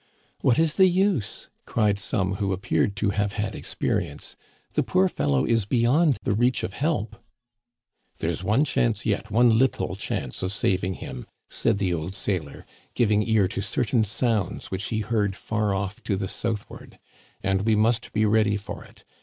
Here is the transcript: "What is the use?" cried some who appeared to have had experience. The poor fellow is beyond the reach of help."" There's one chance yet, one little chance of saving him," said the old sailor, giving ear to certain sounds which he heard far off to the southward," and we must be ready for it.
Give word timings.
"What 0.39 0.57
is 0.57 0.77
the 0.77 0.87
use?" 0.87 1.49
cried 1.67 1.99
some 1.99 2.37
who 2.37 2.53
appeared 2.53 2.95
to 2.95 3.11
have 3.11 3.33
had 3.33 3.53
experience. 3.53 4.35
The 4.73 4.81
poor 4.81 5.07
fellow 5.07 5.45
is 5.45 5.65
beyond 5.65 6.17
the 6.23 6.33
reach 6.33 6.63
of 6.63 6.73
help."" 6.73 7.23
There's 8.17 8.43
one 8.43 8.65
chance 8.65 9.05
yet, 9.05 9.29
one 9.29 9.55
little 9.59 9.95
chance 9.95 10.41
of 10.41 10.51
saving 10.51 10.95
him," 10.95 11.27
said 11.51 11.77
the 11.77 11.93
old 11.93 12.15
sailor, 12.15 12.65
giving 12.95 13.21
ear 13.21 13.47
to 13.49 13.61
certain 13.61 14.03
sounds 14.03 14.71
which 14.71 14.85
he 14.85 15.01
heard 15.01 15.35
far 15.35 15.71
off 15.75 16.01
to 16.05 16.15
the 16.15 16.27
southward," 16.27 16.97
and 17.43 17.61
we 17.61 17.75
must 17.75 18.11
be 18.11 18.25
ready 18.25 18.57
for 18.57 18.83
it. 18.83 19.03